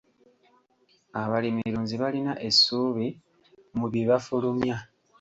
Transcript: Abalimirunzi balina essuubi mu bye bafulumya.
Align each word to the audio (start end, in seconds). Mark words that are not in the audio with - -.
Abalimirunzi 1.21 1.95
balina 2.03 2.33
essuubi 2.47 3.07
mu 3.77 3.85
bye 3.91 4.03
bafulumya. 4.09 4.75